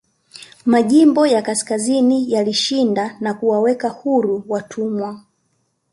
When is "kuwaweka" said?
3.33-3.89